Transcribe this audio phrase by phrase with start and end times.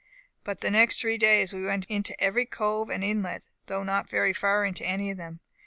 [0.43, 4.33] But the next three days we went into every cove and inlet, though not very
[4.33, 5.41] far into any of them.